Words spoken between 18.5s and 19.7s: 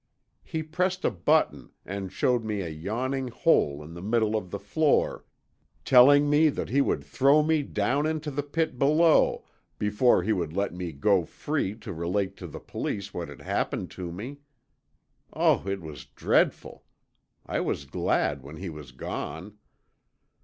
he was gone.